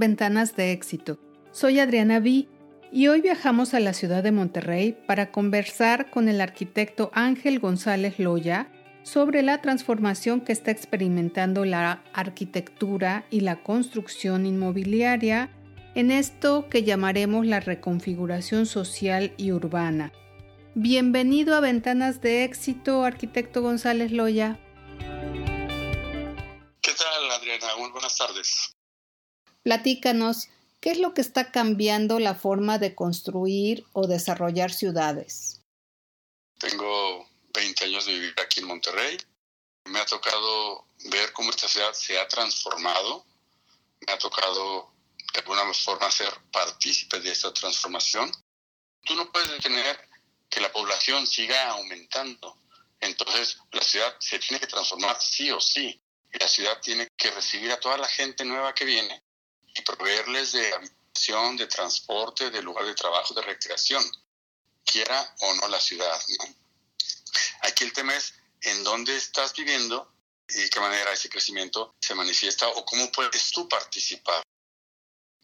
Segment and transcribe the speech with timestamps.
[0.00, 1.18] Ventanas de Éxito.
[1.52, 2.48] Soy Adriana Vi
[2.90, 8.18] y hoy viajamos a la ciudad de Monterrey para conversar con el arquitecto Ángel González
[8.18, 8.72] Loya
[9.02, 15.50] sobre la transformación que está experimentando la arquitectura y la construcción inmobiliaria
[15.94, 20.12] en esto que llamaremos la reconfiguración social y urbana.
[20.74, 24.58] Bienvenido a Ventanas de Éxito, arquitecto González Loya.
[26.80, 27.66] ¿Qué tal, Adriana?
[27.76, 28.79] Muy buenas tardes.
[29.62, 30.48] Platícanos,
[30.80, 35.60] ¿qué es lo que está cambiando la forma de construir o desarrollar ciudades?
[36.58, 39.18] Tengo 20 años de vivir aquí en Monterrey.
[39.84, 43.26] Me ha tocado ver cómo esta ciudad se ha transformado.
[44.06, 44.90] Me ha tocado
[45.34, 48.32] de alguna forma ser partícipe de esta transformación.
[49.04, 50.08] Tú no puedes detener
[50.48, 52.56] que la población siga aumentando.
[52.98, 56.00] Entonces la ciudad se tiene que transformar sí o sí.
[56.32, 59.22] La ciudad tiene que recibir a toda la gente nueva que viene
[59.74, 64.04] y proveerles de habitación, de transporte, de lugar de trabajo, de recreación,
[64.84, 66.20] quiera o no la ciudad.
[67.62, 70.12] Aquí el tema es en dónde estás viviendo
[70.48, 74.42] y de qué manera ese crecimiento se manifiesta o cómo puedes tú participar.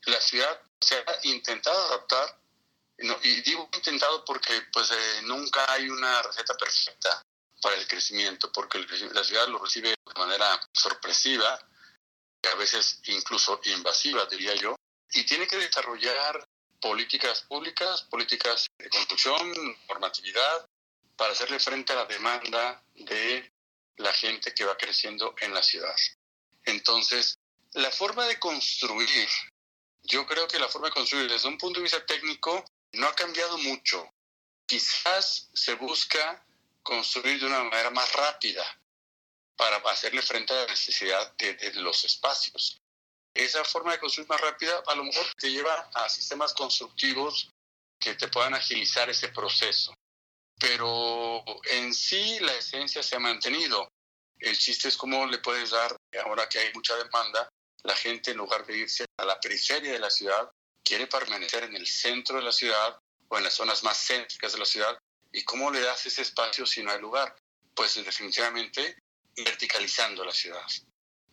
[0.07, 2.41] La ciudad se ha intentado adaptar,
[3.23, 7.23] y digo intentado porque pues eh, nunca hay una receta perfecta
[7.61, 8.79] para el crecimiento, porque
[9.13, 11.59] la ciudad lo recibe de manera sorpresiva,
[12.48, 14.77] a veces incluso invasiva, diría yo,
[15.12, 16.47] y tiene que desarrollar
[16.80, 19.55] políticas públicas, políticas de construcción,
[19.89, 20.69] normatividad,
[21.17, 23.52] para hacerle frente a la demanda de
[23.97, 25.97] la gente que va creciendo en la ciudad.
[26.64, 27.39] Entonces,
[27.72, 29.28] la forma de construir,
[30.02, 33.14] yo creo que la forma de construir desde un punto de vista técnico no ha
[33.14, 34.12] cambiado mucho.
[34.67, 36.44] Quizás se busca
[36.83, 38.64] construir de una manera más rápida,
[39.57, 42.79] para hacerle frente a la necesidad de, los espacios.
[43.35, 47.51] Esa forma de construir más rápida a lo mejor te lleva a sistemas constructivos
[47.98, 49.95] que te puedan agilizar ese proceso.
[50.58, 53.89] Pero en sí la esencia se ha mantenido.
[54.39, 57.48] El chiste es cómo le puedes dar, ahora que hay mucha demanda,
[57.83, 60.51] la gente en lugar de irse a la periferia de la ciudad,
[60.83, 62.98] quiere permanecer en el centro de la ciudad
[63.29, 64.98] o en las zonas más céntricas de la ciudad.
[65.33, 67.35] ¿Y cómo le das ese espacio si no hay lugar?
[67.75, 68.97] Pues definitivamente
[69.36, 70.67] verticalizando la ciudad,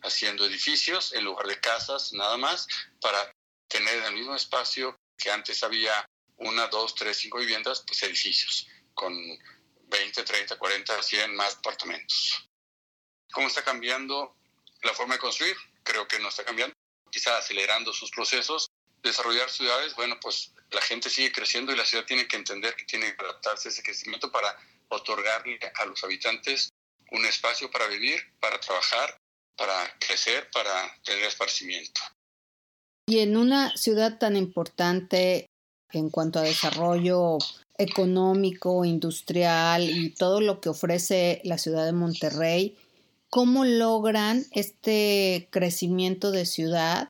[0.02, 2.66] haciendo edificios en lugar de casas nada más
[3.00, 3.32] para
[3.68, 6.04] tener en el mismo espacio que antes había
[6.36, 9.14] una, dos, tres, cinco viviendas, pues edificios con
[9.86, 12.48] 20, 30, 40, 100 más apartamentos.
[13.32, 14.36] ¿Cómo está cambiando
[14.82, 15.56] la forma de construir?
[15.82, 16.74] Creo que no está cambiando,
[17.10, 18.68] quizá acelerando sus procesos.
[19.02, 22.84] Desarrollar ciudades, bueno, pues la gente sigue creciendo y la ciudad tiene que entender que
[22.84, 24.56] tiene que adaptarse a ese crecimiento para
[24.88, 26.70] otorgarle a los habitantes
[27.14, 29.16] un espacio para vivir, para trabajar,
[29.56, 30.72] para crecer, para
[31.04, 32.00] tener esparcimiento.
[33.08, 35.46] Y en una ciudad tan importante
[35.92, 37.38] en cuanto a desarrollo
[37.78, 42.76] económico, industrial y todo lo que ofrece la ciudad de Monterrey,
[43.30, 47.08] ¿cómo logran este crecimiento de ciudad?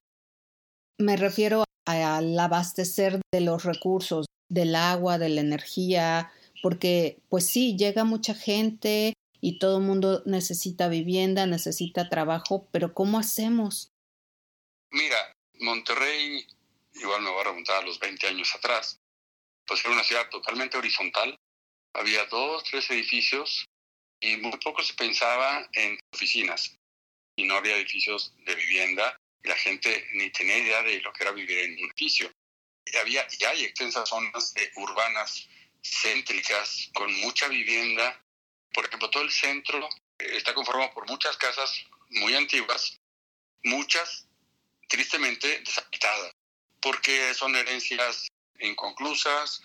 [0.98, 6.30] Me refiero al abastecer de los recursos, del agua, de la energía,
[6.62, 9.12] porque pues sí, llega mucha gente,
[9.44, 13.92] y todo el mundo necesita vivienda, necesita trabajo, pero ¿cómo hacemos?
[14.90, 15.18] Mira,
[15.60, 16.46] Monterrey,
[16.94, 18.98] igual me voy a remontar a los 20 años atrás,
[19.66, 21.36] pues era una ciudad totalmente horizontal,
[21.92, 23.66] había dos, tres edificios
[24.18, 26.78] y muy poco se pensaba en oficinas
[27.36, 31.22] y no había edificios de vivienda y la gente ni tenía idea de lo que
[31.22, 32.32] era vivir en un edificio.
[32.86, 35.46] Y había hay extensas zonas urbanas
[35.82, 38.23] céntricas con mucha vivienda
[38.74, 43.00] por ejemplo, todo el centro está conformado por muchas casas muy antiguas,
[43.62, 44.26] muchas
[44.88, 46.32] tristemente deshabitadas,
[46.80, 49.62] porque son herencias inconclusas,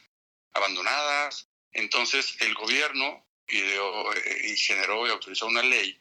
[0.54, 1.48] abandonadas.
[1.74, 6.00] Entonces el gobierno ideó, eh, y generó y autorizó una ley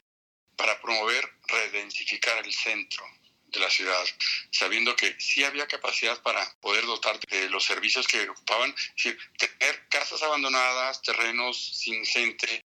[0.55, 3.05] para promover redensificar el centro
[3.47, 4.05] de la ciudad,
[4.51, 9.19] sabiendo que sí había capacidad para poder dotar de los servicios que ocupaban, es decir,
[9.37, 12.63] tener casas abandonadas, terrenos sin gente,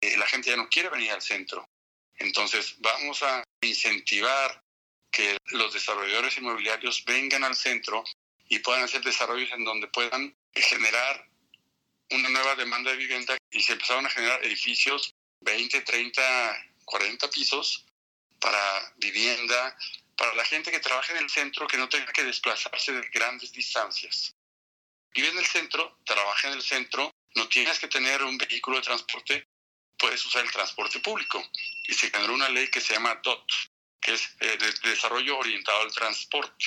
[0.00, 1.68] eh, la gente ya no quiere venir al centro.
[2.16, 4.62] Entonces vamos a incentivar
[5.10, 8.04] que los desarrolladores inmobiliarios vengan al centro
[8.48, 11.28] y puedan hacer desarrollos en donde puedan generar
[12.10, 17.84] una nueva demanda de vivienda y se empezaron a generar edificios 20, 30, 40 pisos
[18.40, 19.76] para vivienda,
[20.16, 23.52] para la gente que trabaja en el centro que no tenga que desplazarse de grandes
[23.52, 24.34] distancias.
[25.14, 28.82] Vive en el centro, trabaja en el centro, no tienes que tener un vehículo de
[28.82, 29.46] transporte
[29.98, 31.42] puedes usar el transporte público.
[31.86, 33.50] Y se generó una ley que se llama DOT,
[34.00, 36.64] que es eh, Desarrollo Orientado al Transporte.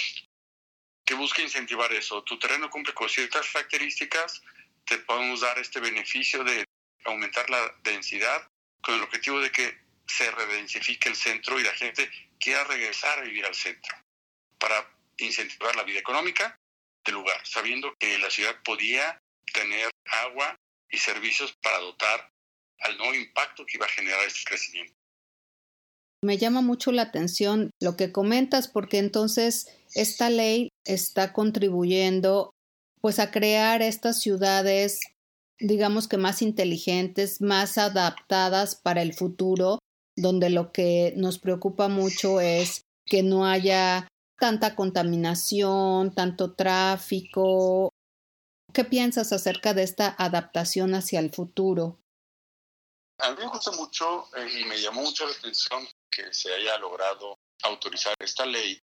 [1.04, 2.24] que busca incentivar eso.
[2.24, 4.42] Tu terreno cumple con ciertas características,
[4.86, 6.66] te podemos dar este beneficio de
[7.06, 8.48] aumentar la densidad
[8.82, 13.24] con el objetivo de que se redensifique el centro y la gente quiera regresar a
[13.24, 13.96] vivir al centro
[14.60, 14.88] para
[15.18, 16.58] incentivar la vida económica
[17.04, 19.20] del lugar, sabiendo que la ciudad podía
[19.54, 20.56] tener agua
[20.90, 22.32] y servicios para dotar
[22.82, 24.94] al nuevo impacto que iba a generar este crecimiento.
[26.24, 32.52] Me llama mucho la atención lo que comentas porque entonces esta ley está contribuyendo
[33.02, 35.00] pues a crear estas ciudades
[35.62, 39.80] digamos que más inteligentes, más adaptadas para el futuro,
[40.18, 44.08] donde lo que nos preocupa mucho es que no haya
[44.40, 47.92] tanta contaminación, tanto tráfico.
[48.74, 52.00] ¿Qué piensas acerca de esta adaptación hacia el futuro?
[53.22, 56.78] A mí me gusta mucho eh, y me llamó mucho la atención que se haya
[56.78, 58.80] logrado autorizar esta ley,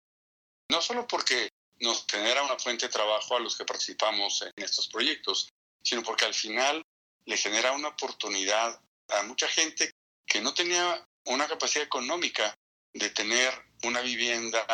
[0.70, 1.50] no solo porque
[1.80, 5.50] nos genera una fuente de trabajo a los que participamos en estos proyectos,
[5.82, 6.84] sino porque al final
[7.26, 8.80] le genera una oportunidad
[9.10, 9.92] a mucha gente
[10.26, 12.54] que no tenía una capacidad económica
[12.94, 14.66] de tener una vivienda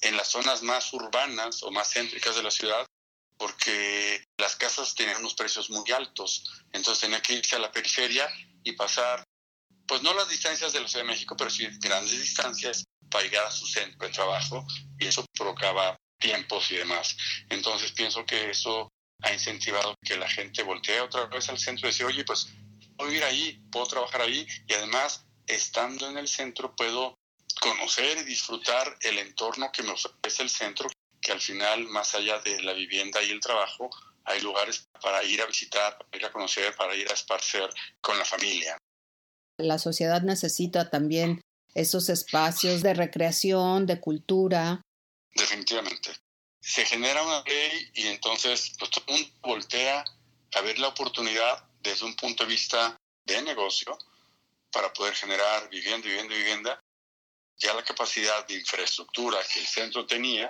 [0.00, 2.86] en las zonas más urbanas o más céntricas de la ciudad,
[3.36, 6.44] porque las casas tenían unos precios muy altos.
[6.72, 8.30] Entonces tenía que irse a la periferia
[8.62, 9.24] y pasar,
[9.86, 13.46] pues no las distancias de la Ciudad de México, pero sí grandes distancias para llegar
[13.46, 14.66] a su centro de trabajo
[14.98, 17.16] y eso provocaba tiempos y demás.
[17.48, 18.88] Entonces pienso que eso
[19.22, 22.48] ha incentivado que la gente voltee otra vez al centro y decir, oye, pues
[22.96, 27.18] puedo ir ahí, puedo trabajar ahí y además estando en el centro puedo
[27.60, 30.88] conocer y disfrutar el entorno que me ofrece el centro,
[31.20, 33.90] que al final, más allá de la vivienda y el trabajo,
[34.24, 37.68] hay lugares para ir a visitar, para ir a conocer, para ir a esparcer
[38.00, 38.76] con la familia.
[39.58, 41.40] La sociedad necesita también
[41.74, 44.82] esos espacios de recreación, de cultura.
[45.34, 46.10] Definitivamente.
[46.60, 50.04] Se genera una ley y entonces pues, todo el mundo voltea
[50.54, 53.96] a ver la oportunidad desde un punto de vista de negocio
[54.72, 56.80] para poder generar vivienda, vivienda, vivienda.
[57.56, 60.48] Ya la capacidad de infraestructura que el centro tenía,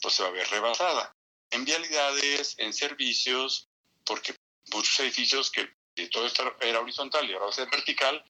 [0.00, 1.12] pues se va a ver rebasada.
[1.52, 3.68] En vialidades, en servicios,
[4.04, 4.34] porque
[4.72, 5.68] muchos edificios que
[6.10, 8.24] todo esto era horizontal y ahora va a ser vertical,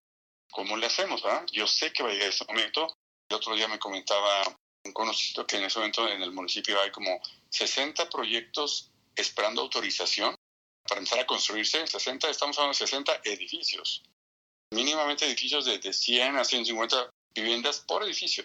[0.51, 1.23] ¿cómo le hacemos?
[1.25, 1.47] Ah?
[1.53, 2.99] Yo sé que va a llegar ese momento.
[3.29, 4.43] El otro día me comentaba
[4.85, 7.21] un conocido que en ese momento en el municipio hay como
[7.51, 10.35] 60 proyectos esperando autorización
[10.89, 11.87] para empezar a construirse.
[11.87, 14.03] 60, estamos hablando de 60 edificios.
[14.73, 18.45] Mínimamente edificios de, de 100 a 150 viviendas por edificio.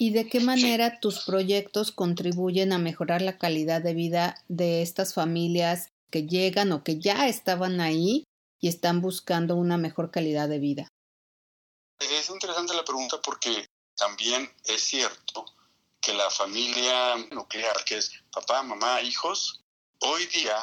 [0.00, 5.12] ¿Y de qué manera tus proyectos contribuyen a mejorar la calidad de vida de estas
[5.12, 8.22] familias que llegan o que ya estaban ahí
[8.60, 10.88] y están buscando una mejor calidad de vida?
[11.98, 13.66] Es interesante la pregunta porque
[13.96, 15.44] también es cierto
[16.00, 19.64] que la familia nuclear, que es papá, mamá, hijos,
[19.98, 20.56] hoy día,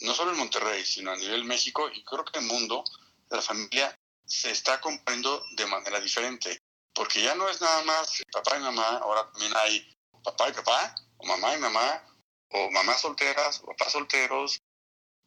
[0.00, 2.84] no solo en Monterrey, sino a nivel México y creo que en el mundo,
[3.30, 6.60] la familia se está comprando de manera diferente,
[6.96, 10.94] porque ya no es nada más papá y mamá, ahora también hay papá y papá,
[11.18, 12.02] o mamá y mamá,
[12.48, 14.58] o mamás solteras, o papás solteros,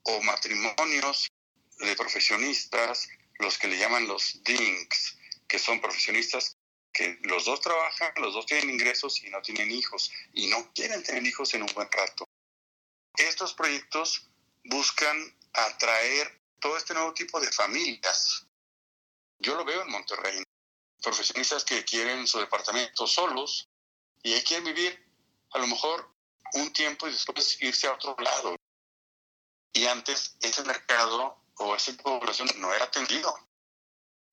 [0.04, 1.30] o matrimonios
[1.78, 5.18] de profesionistas, los que le llaman los DINKs,
[5.48, 6.58] que son profesionistas
[6.92, 11.04] que los dos trabajan, los dos tienen ingresos y no tienen hijos, y no quieren
[11.04, 12.26] tener hijos en un buen rato.
[13.16, 14.28] Estos proyectos
[14.66, 18.48] buscan atraer todo este nuevo tipo de familias.
[19.38, 20.44] Yo lo veo en Monterrey.
[21.02, 23.68] Profesionistas que quieren su departamento solos
[24.22, 25.10] y quieren vivir
[25.52, 26.14] a lo mejor
[26.54, 28.56] un tiempo y después irse a otro lado.
[29.74, 33.34] Y antes ese mercado o esa población no era atendido.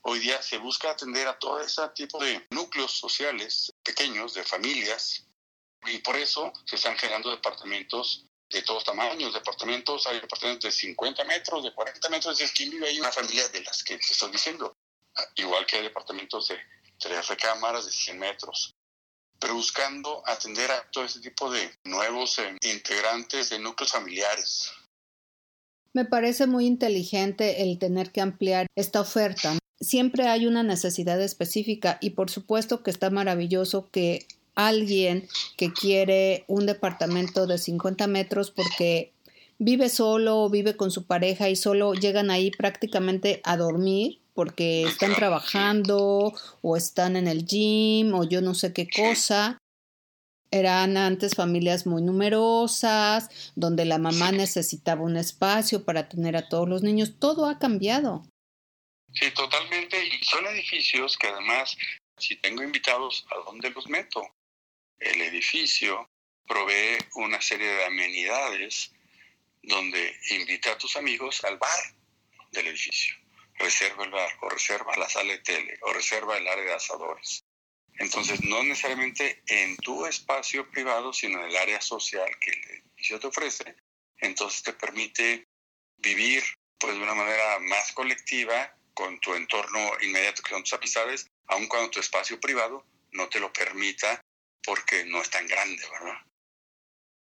[0.03, 5.27] Hoy día se busca atender a todo ese tipo de núcleos sociales pequeños, de familias,
[5.85, 11.25] y por eso se están generando departamentos de todos tamaños, departamentos, hay departamentos de 50
[11.25, 14.31] metros, de 40 metros, es que vive ahí una familia de las que te estoy
[14.31, 14.77] diciendo,
[15.37, 16.57] igual que hay departamentos de
[16.99, 18.75] tres recámaras de 100 metros,
[19.39, 24.73] pero buscando atender a todo ese tipo de nuevos eh, integrantes de núcleos familiares.
[25.93, 31.99] Me parece muy inteligente el tener que ampliar esta oferta siempre hay una necesidad específica
[32.01, 38.51] y por supuesto que está maravilloso que alguien que quiere un departamento de 50 metros
[38.51, 39.13] porque
[39.59, 44.83] vive solo o vive con su pareja y solo llegan ahí prácticamente a dormir porque
[44.83, 49.57] están trabajando o están en el gym o yo no sé qué cosa.
[50.51, 56.69] Eran antes familias muy numerosas, donde la mamá necesitaba un espacio para tener a todos
[56.69, 57.19] los niños.
[57.19, 58.25] Todo ha cambiado.
[59.15, 59.97] Sí, totalmente.
[60.05, 61.75] Y son edificios que además,
[62.19, 64.23] si tengo invitados, ¿a dónde los meto?
[64.99, 66.11] El edificio
[66.47, 68.93] provee una serie de amenidades
[69.63, 71.81] donde invita a tus amigos al bar
[72.53, 73.17] del edificio.
[73.59, 77.45] Reserva el bar, o reserva la sala de tele, o reserva el área de asadores.
[77.99, 83.19] Entonces, no necesariamente en tu espacio privado, sino en el área social que el edificio
[83.19, 83.77] te ofrece,
[84.19, 85.47] entonces te permite
[85.99, 86.43] vivir
[86.79, 91.67] pues de una manera más colectiva con tu entorno inmediato que son tus amistades, aun
[91.69, 94.21] cuando tu espacio privado no te lo permita
[94.65, 96.19] porque no es tan grande, ¿verdad?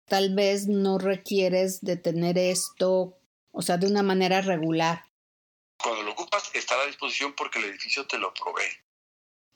[0.07, 3.19] Tal vez no requieres de tener esto,
[3.53, 5.05] o sea, de una manera regular.
[5.89, 8.69] Cuando lo ocupas está a la disposición porque el edificio te lo provee.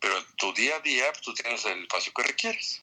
[0.00, 2.82] Pero en tu día a día pues, tú tienes el espacio que requieres.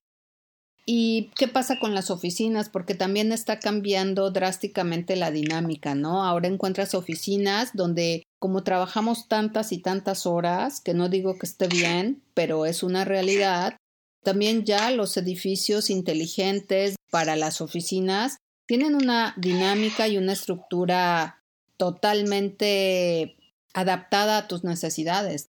[0.85, 2.69] ¿Y qué pasa con las oficinas?
[2.69, 6.23] Porque también está cambiando drásticamente la dinámica, ¿no?
[6.23, 11.67] Ahora encuentras oficinas donde como trabajamos tantas y tantas horas, que no digo que esté
[11.67, 13.77] bien, pero es una realidad,
[14.23, 18.37] también ya los edificios inteligentes para las oficinas
[18.67, 21.43] tienen una dinámica y una estructura
[21.77, 23.38] totalmente
[23.73, 25.49] adaptada a tus necesidades.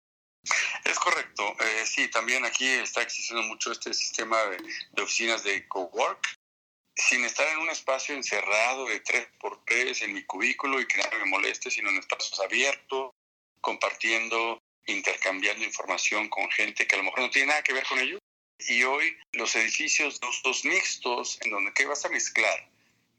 [0.85, 1.55] Es correcto.
[1.59, 6.35] Eh, sí, también aquí está existiendo mucho este sistema de, oficinas de cowork,
[6.95, 10.97] sin estar en un espacio encerrado de tres por tres en mi cubículo y que
[10.97, 13.11] nadie me moleste, sino en espacios abiertos,
[13.61, 17.99] compartiendo, intercambiando información con gente que a lo mejor no tiene nada que ver con
[17.99, 18.17] ello.
[18.67, 22.69] Y hoy los edificios de usos mixtos, en donde ¿qué vas a mezclar?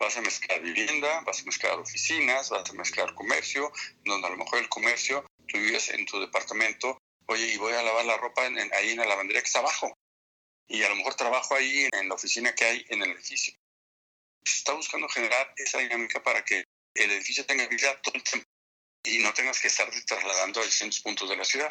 [0.03, 3.73] Vas a mezclar vivienda, vas a mezclar oficinas, vas a mezclar comercio,
[4.05, 7.83] donde a lo mejor el comercio, tú vives en tu departamento oye, y voy a
[7.85, 9.93] lavar la ropa ahí en la lavandería que está abajo.
[10.69, 13.55] Y a lo mejor trabajo ahí en la oficina que hay en el edificio.
[14.45, 18.49] Se está buscando generar esa dinámica para que el edificio tenga vida todo el tiempo
[19.05, 21.71] y no tengas que estar trasladando a distintos puntos de la ciudad.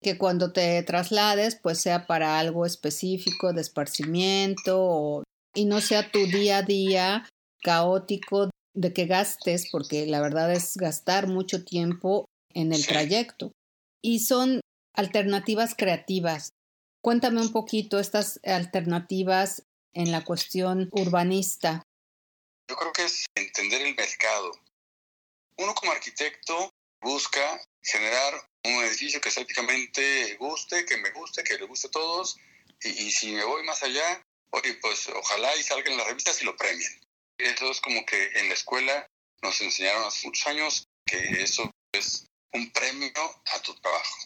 [0.00, 6.26] Que cuando te traslades, pues sea para algo específico de esparcimiento y no sea tu
[6.26, 7.28] día a día
[7.62, 13.52] caótico de que gastes, porque la verdad es gastar mucho tiempo en el trayecto
[14.02, 14.60] y son
[14.94, 16.50] alternativas creativas.
[17.02, 21.82] Cuéntame un poquito estas alternativas en la cuestión urbanista.
[22.68, 24.52] Yo creo que es entender el mercado.
[25.58, 31.66] Uno como arquitecto busca generar un edificio que estéticamente guste, que me guste, que le
[31.66, 32.38] guste a todos.
[32.84, 36.56] Y, si me voy más allá, oye, pues ojalá y salgan las revistas y lo
[36.56, 37.00] premien.
[37.38, 39.06] Eso es como que en la escuela
[39.42, 43.12] nos enseñaron hace muchos años que eso es un premio
[43.46, 44.16] a tu trabajo.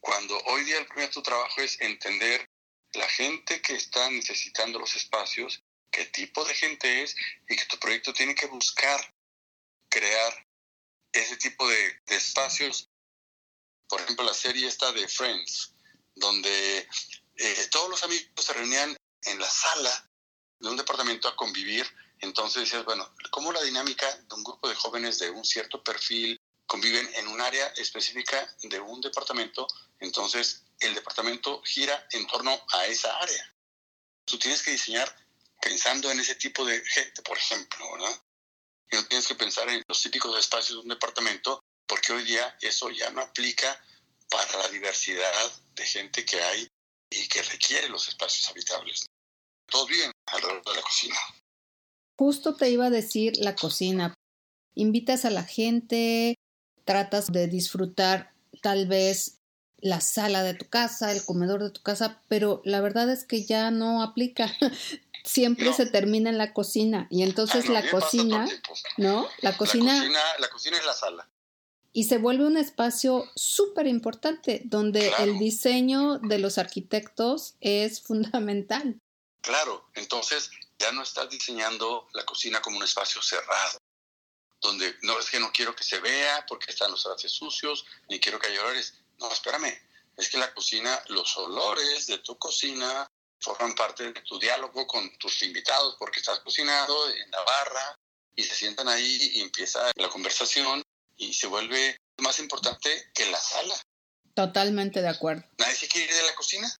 [0.00, 2.48] Cuando hoy día el premio a tu trabajo es entender
[2.94, 7.14] la gente que está necesitando los espacios, qué tipo de gente es
[7.48, 9.14] y que tu proyecto tiene que buscar
[9.88, 10.46] crear
[11.12, 12.88] ese tipo de, espacios.
[13.88, 15.74] Por ejemplo, la serie esta de Friends,
[16.14, 16.88] donde
[17.36, 20.10] eh, todos los amigos se reunían en la sala
[20.58, 21.86] de un departamento a convivir.
[22.20, 26.38] Entonces decías, bueno, ¿cómo la dinámica de un grupo de jóvenes de un cierto perfil,
[26.70, 29.66] conviven en un área específica de un departamento,
[29.98, 33.54] entonces el departamento gira en torno a esa área.
[34.24, 35.12] Tú tienes que diseñar
[35.60, 38.22] pensando en ese tipo de gente, por ejemplo, ¿verdad?
[38.88, 42.56] Y no tienes que pensar en los típicos espacios de un departamento, porque hoy día
[42.60, 43.84] eso ya no aplica
[44.28, 46.68] para la diversidad de gente que hay
[47.10, 49.09] y que requiere los espacios habitables.
[49.70, 51.16] Todos viven alrededor de la cocina.
[52.18, 54.14] Justo te iba a decir la cocina.
[54.74, 56.34] Invitas a la gente,
[56.84, 59.40] tratas de disfrutar tal vez
[59.78, 63.44] la sala de tu casa, el comedor de tu casa, pero la verdad es que
[63.44, 64.52] ya no aplica.
[65.24, 68.48] Siempre se termina en la cocina y entonces la cocina,
[68.96, 69.26] ¿no?
[69.42, 70.08] La cocina,
[70.38, 71.28] la cocina, es la sala.
[71.92, 78.98] Y se vuelve un espacio súper importante donde el diseño de los arquitectos es fundamental.
[79.40, 83.78] Claro, entonces ya no estás diseñando la cocina como un espacio cerrado,
[84.60, 88.20] donde no es que no quiero que se vea porque están los trastes sucios, ni
[88.20, 88.94] quiero que haya olores.
[89.18, 89.78] No, espérame,
[90.16, 93.06] es que la cocina, los olores de tu cocina
[93.40, 97.98] forman parte de tu diálogo con tus invitados porque estás cocinado en la barra
[98.36, 100.82] y se sientan ahí y empieza la conversación
[101.16, 103.74] y se vuelve más importante que la sala.
[104.34, 105.42] Totalmente de acuerdo.
[105.58, 106.74] Nadie se quiere ir de la cocina.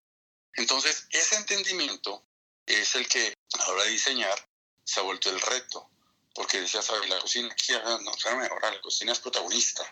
[0.54, 2.24] Entonces, ese entendimiento
[2.66, 4.48] es el que a la hora de diseñar
[4.84, 5.90] se ha vuelto el reto
[6.34, 7.08] porque decía, ¿sabes?
[7.08, 8.12] La cocina aquí, no,
[8.50, 9.82] ahora la cocina es protagonista.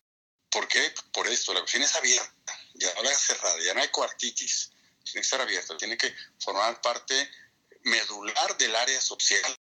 [0.51, 0.81] ¿Por qué?
[1.13, 4.71] Por esto, la cocina es abierta, ya no es cerrada, ya no hay cuartitis,
[5.05, 7.15] tiene que estar abierta, tiene que formar parte
[7.83, 9.55] medular del área social.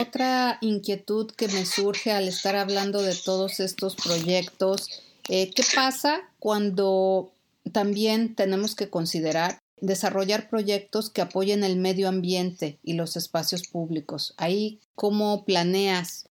[0.00, 4.88] Otra inquietud que me surge al estar hablando de todos estos proyectos,
[5.28, 7.32] eh, ¿qué pasa cuando
[7.72, 14.34] también tenemos que considerar desarrollar proyectos que apoyen el medio ambiente y los espacios públicos.
[14.38, 16.28] Ahí, ¿cómo planeas?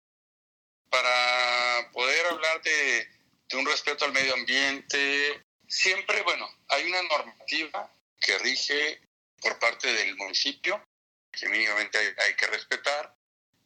[0.89, 3.08] Para poder hablar de,
[3.50, 9.01] de un respeto al medio ambiente, siempre, bueno, hay una normativa que rige
[9.41, 10.84] por parte del municipio,
[11.31, 13.15] que mínimamente hay, que respetar,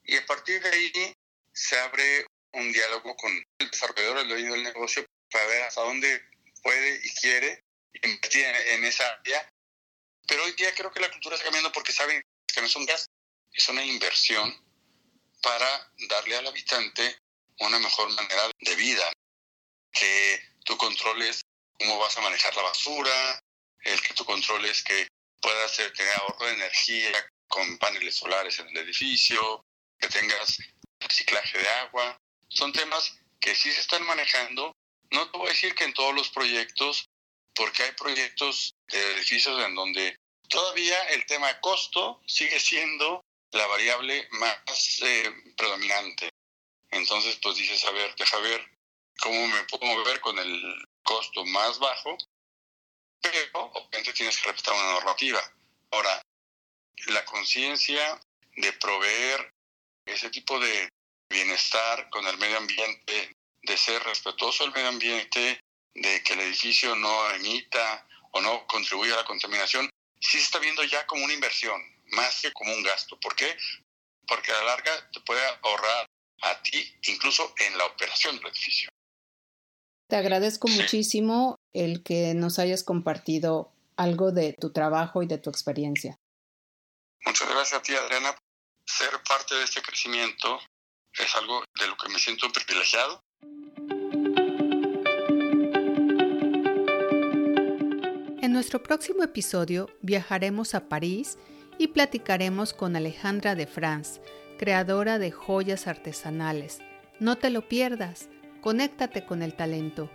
[0.04, 1.14] y a partir de ahí
[1.52, 6.22] se abre un diálogo con el desarrollador, el dueño del negocio, para ver hasta dónde
[6.62, 7.64] puede y quiere
[8.02, 9.50] invertir en, esa área.
[10.28, 12.86] Pero hoy día creo que la cultura está cambiando porque saben que no es un
[12.86, 13.12] gasto,
[13.52, 14.54] es una inversión
[15.42, 17.20] para darle al habitante
[17.60, 19.12] una mejor manera de vida,
[19.92, 21.42] que tú controles
[21.80, 23.40] cómo vas a manejar la basura,
[23.84, 25.08] el que tú controles que
[25.42, 29.64] puedas tener ahorro de energía con paneles solares en el edificio,
[30.00, 30.58] que tengas
[31.00, 32.18] reciclaje de agua.
[32.50, 34.76] Son temas que sí se están manejando.
[35.12, 37.08] No te voy a decir que en todos los proyectos,
[37.56, 40.18] porque hay proyectos de edificios en donde
[40.50, 44.58] todavía el tema costo sigue siendo la variable más
[45.02, 46.30] eh, predominante.
[46.92, 48.66] Entonces, pues dices, a ver, deja ver
[49.20, 52.18] cómo me puedo mover con el costo más bajo
[53.32, 55.42] pero obviamente tienes que respetar una normativa.
[55.92, 56.22] Ahora,
[57.08, 58.20] la conciencia
[58.56, 59.52] de proveer
[60.06, 60.90] ese tipo de
[61.30, 65.60] bienestar con el medio ambiente, de ser respetuoso del medio ambiente,
[65.96, 70.60] de que el edificio no emita o no contribuya a la contaminación, sí se está
[70.60, 73.18] viendo ya como una inversión, más que como un gasto.
[73.20, 73.56] ¿Por qué?
[74.28, 76.06] Porque a la larga te puede ahorrar
[76.42, 78.90] a ti, incluso en la operación del edificio.
[80.08, 85.50] Te agradezco muchísimo el que nos hayas compartido algo de tu trabajo y de tu
[85.50, 86.16] experiencia.
[87.26, 88.38] Muchas gracias a ti, Adriana.
[88.86, 90.60] Ser parte de este crecimiento
[91.14, 93.24] es algo de lo que me siento privilegiado.
[98.56, 101.38] Nuestro próximo episodio viajaremos a París
[101.78, 104.22] y platicaremos con Alejandra de France,
[104.58, 106.80] creadora de joyas artesanales.
[107.20, 108.30] No te lo pierdas,
[108.62, 110.10] conéctate con el talento.